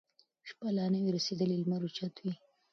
شپه 0.47 0.67
لا 0.77 0.85
نه 0.93 0.99
وي 1.03 1.11
رسېدلې 1.17 1.55
لمر 1.61 1.81
اوچت 1.83 2.15
وي 2.23 2.33